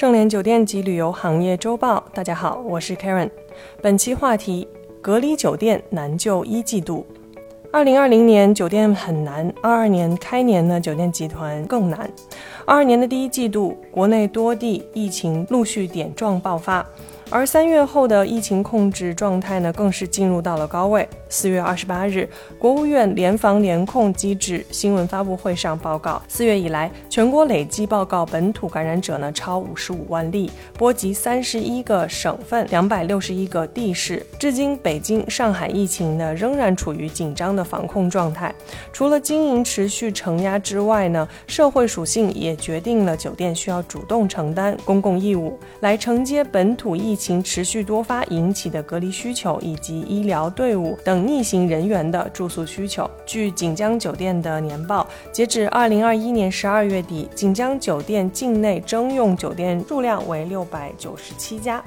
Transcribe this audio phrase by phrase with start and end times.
[0.00, 3.28] 盛联酒店及旅游行业周报，大家好，我是 Karen。
[3.82, 4.66] 本期话题：
[5.02, 7.04] 隔离酒店难救一季度。
[7.70, 12.10] 二零二零年酒店很难，二二年开年呢，酒店集团更难。
[12.64, 16.82] 二二年的第一季度，国内多地疫情陆续点状爆发。
[17.32, 21.08] 而三月后的疫情控制状态呢，更是进入到了高位。
[21.28, 34.26] 四月二十八日，国务院联防联控机制新闻发布会上报告，四月以来，全国累计报告本土感染者呢超五十五万例，波及三十一个省份、两百六十一个地市。
[34.36, 38.52] 至今，北京、上海疫情呢仍然处于紧张的防控状态。
[38.92, 51.20] 除了经营持续承压之外呢，社会属性也决定了酒店需要主动承担公共义务，来承接本土疫情持续多发引起的隔离需求以及医疗队伍等。
[51.26, 53.08] 逆行人员的住宿需求。
[53.26, 61.84] 据锦江酒店的年报，截止二零二一年十二月底，锦江酒店境内征用酒店数量为六百九十七家。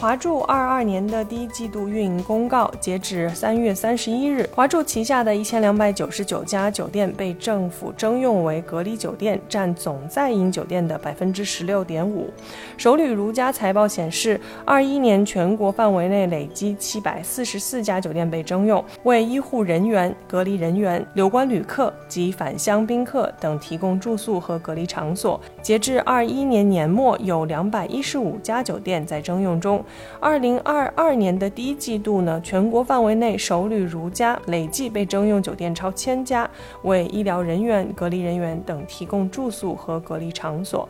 [0.00, 12.30] 华住二二年的第一季度运营公告，截止三月三十一日，华住旗下的一千两百九十九家酒店被政府征用为隔离酒店，占总在营酒店的百分之十六点五。
[12.76, 25.40] 首旅如家财报显示，二一年全国范围内累计七百四十四家酒店被征用，为医护人员、隔离人员、留观旅客及返乡宾客等提供住宿和隔离场所。
[25.60, 29.84] 截至二一年年末，有两百一十五家酒店在征用中。
[30.20, 36.48] 二零二二年的第一季度呢，全国范围内首旅如家累计被征用酒店超千家，
[36.82, 40.88] 为医疗人员、隔离人员等提供住宿和隔离场所。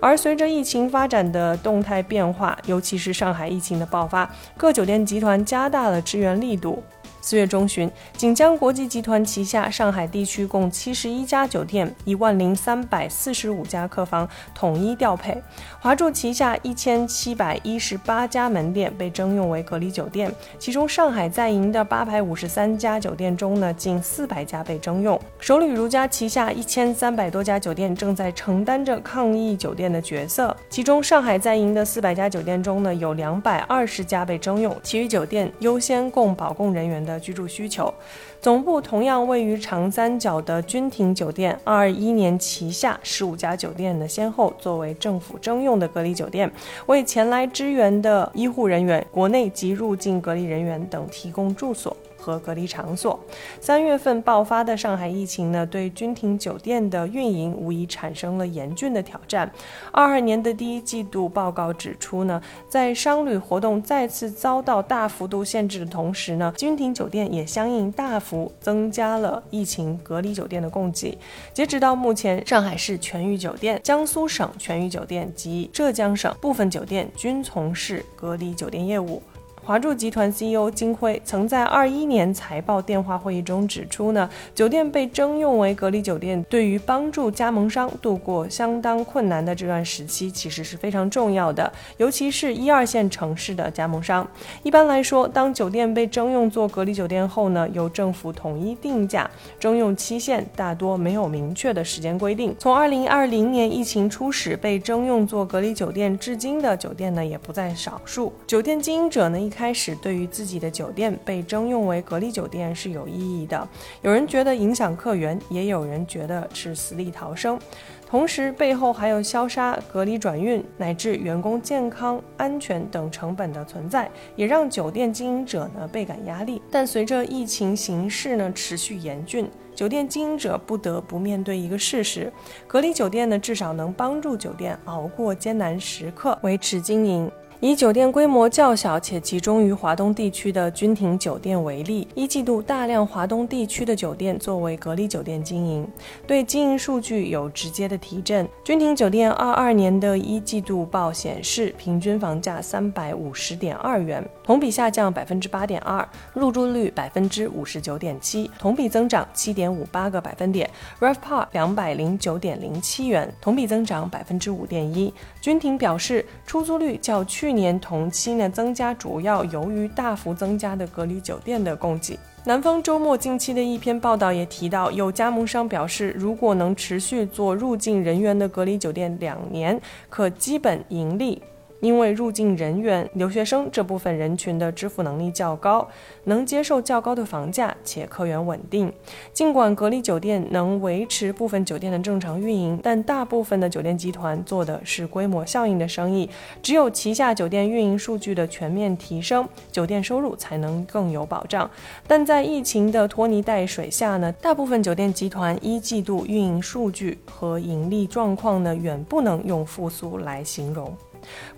[0.00, 6.82] 而随着疫情发展的动态变化，尤其是上海疫情的爆发，各酒店集团加大了支援力度。
[7.20, 15.40] 四月中旬，锦江国际集团旗下上海地区共七十一家酒店，一万零三百四十五家客房统一调配。
[15.80, 25.20] 华住旗下一千七百一十八家门店被征用为隔离酒店，其中上海在营的八百五十三家酒店中呢，近四百家被征用。
[25.38, 37.09] 首旅如家旗下一千三百多家酒店正在承担着抗疫酒店的角色，其中上海在营的四百家酒店中呢，有两百二十家被征用，其余酒店优先供保供人员的。
[37.12, 37.92] 的居住需求，
[38.40, 46.50] 总部同样位于长三角的君庭酒店，二一年旗下十五家酒店的，先后作为政府征用的隔离酒店，
[46.86, 51.96] 为前来支援的医护人员、国内及入境隔离人员等提供住所。
[52.20, 53.18] 和隔离场所。
[53.60, 59.50] 三月份爆发的上海疫情呢，对君庭酒店的运营无疑产生了严峻的挑战。
[59.90, 71.16] 二二年的第一季度报告指出呢，在商旅活动再次遭到大幅度限制的同时呢，君庭酒店也相应大幅增加了疫情隔离酒店的供给。
[71.54, 79.22] 截止到目前，上海市全域酒店、江苏省全域酒店及浙江省部分酒店均从事隔离酒店业务。
[79.70, 94.26] 华住集团 CEO 金辉曾在二一年财报电话会议中指出呢，酒店被征用为隔离酒店，对于帮助加盟商度过相当困难的这段时期，其实是非常重要的，尤其是一二线城市的加盟商。
[94.64, 102.52] 一般来说，当酒店被征用做隔离酒店后呢，由政府统一定价，征用期限大多没有明确的时间规定。
[102.58, 108.32] 从二零二零年疫情初始被征用做隔离酒店至今的酒店呢，也不在少数。
[108.48, 113.68] 酒店经营者呢，一开开始对于自己的酒店被征用为隔离酒店是有意义的，
[114.00, 117.60] 有人觉得影响客源，也有人觉得是死里逃生。
[118.08, 126.62] 同时，背后还有消杀、隔离、转运乃至员工健康安全等成本的存在，也让酒店经营者呢倍感压力。
[126.70, 132.32] 但随着疫情形势呢持续严峻，酒店经营者不得不面对一个事实：
[132.66, 137.30] 隔离酒店呢至少能帮助酒店熬过艰难时刻，维持经营。
[137.62, 145.86] 以酒店规模较小且集中于华东地区的君庭酒店为例，一季度大量华东地区的酒店作为隔离酒店经营，
[146.26, 148.48] 对经营数据有直接的提振。
[148.64, 160.68] 君庭酒店二二年的一季度报显示，平均房价三百五十点二元，同比下降百分之八点二，入住率百分之五十九点七，同比增长七点五八个百分点。
[160.98, 165.12] RevPAR 两百零九点零七元，同比增长百分之五点一。
[165.42, 172.16] 君庭表示，出租率较去去年同期呢增加，主要由于大幅增加的隔离酒店的供给。
[172.44, 181.42] 南方周末近期的一篇报道也提到，有加盟商表示，如果能持续做入境人员的隔离酒店两年，可基本盈利。
[181.80, 185.86] 因为入境人员、留学生这部分人群的支付能力较高，
[186.24, 188.92] 能接受较高的房价，且客源稳定。
[189.32, 196.28] 尽管隔离酒店能维持部分酒店的正常运营，但大部分的酒店集团做的是规模效应的生意。
[196.62, 201.68] 只有旗下酒店运营数据的全面提升，酒店收入才能更有保障。
[202.06, 210.94] 但在疫情的拖泥带水下呢，大部分酒店集团一季度运营数据和盈利状况呢，远不能用复苏来形容。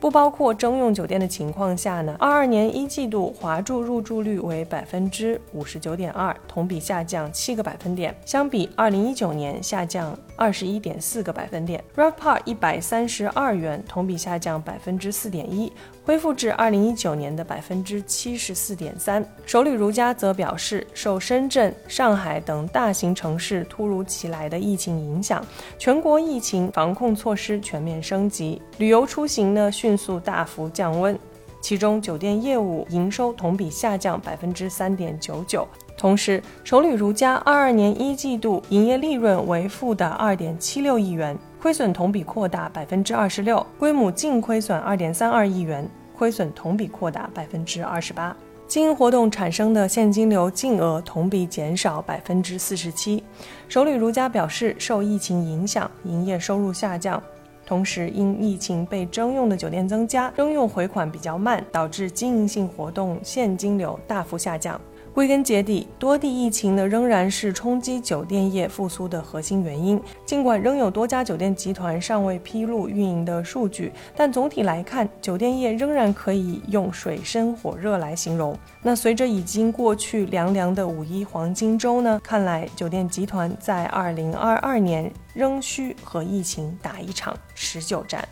[0.00, 11.82] 不包括征用酒店的情况下呢，二二年一季度华住入住率为百分之五十九点二，同比下降七个百分点，相比二零一九年下降二十一点四个百分点。
[11.96, 15.72] RevPAR 一百三十二元，同比下降百分之四点一。
[16.04, 19.24] 恢复至二零一九年的百分之七十四点三。
[19.46, 25.40] 首旅如家则表示，受深圳、上海等大型城市突如其来的疫情影响，
[25.78, 31.18] 全国疫情防控措施全面升级，旅游出行呢迅速大幅降温。
[31.60, 35.66] 其中，酒店业务营收同比下降百分之三点九九。
[35.96, 41.38] 同时，首旅如家二二年一季度营业利润为负的二点七六亿元。
[41.60, 45.88] 亏损同比扩大百分之二十六，规模净亏损二点三二亿元，
[46.18, 48.36] 亏损同比扩大百分之二十八。
[48.66, 53.22] 经营活动产生的现金流净额同比减少百分之四十七。
[53.68, 57.22] 首旅如家表示，受疫情影响，营业收入下降，
[57.64, 64.80] 同时因疫情被征用的酒店增加，征用回款比较慢，导致经营性活动现金流大幅下降。
[65.14, 70.00] 归根结底，多地疫情呢仍然是冲击酒店业复苏的核心原因。
[70.24, 78.58] 尽管仍有多家酒店集团尚未披露运营的数据，但总体来看，酒店业仍然可以用水深火热来形容。
[78.82, 88.26] 那随着已经过去凉凉的五一黄金周呢，看来酒店集团在二零二二年仍需和疫情打一场持久战。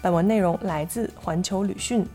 [0.00, 2.06] 本文内容来自环球旅讯。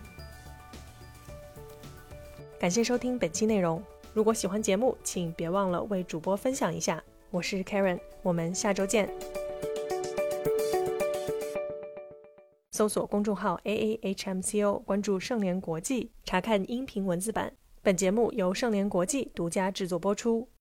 [2.60, 3.80] 感谢收听本期内容。
[4.16, 7.04] 如果喜欢节目，请别忘了为主播分享一下。
[7.30, 9.08] 我是 Karen，我们下周见。
[12.72, 17.54] 搜索公众号 A A H M C O，关注盛联国际，查看音频文字版。
[17.84, 20.50] 本节目由盛联国际独家制作播出。